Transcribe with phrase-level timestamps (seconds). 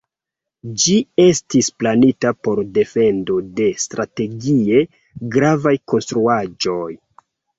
[0.83, 0.93] Ĝi
[1.25, 4.81] estis planita por defendo de strategie
[5.37, 6.91] gravaj konstruaĵoj.